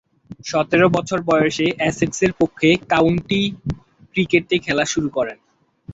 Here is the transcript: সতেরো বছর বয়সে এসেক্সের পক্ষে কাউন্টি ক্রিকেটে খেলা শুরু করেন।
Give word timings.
সতেরো 0.45 0.87
বছর 0.95 1.19
বয়সে 1.29 1.67
এসেক্সের 1.89 2.31
পক্ষে 2.39 2.69
কাউন্টি 2.91 3.41
ক্রিকেটে 4.11 4.55
খেলা 4.65 4.85
শুরু 4.93 5.09
করেন। 5.17 5.37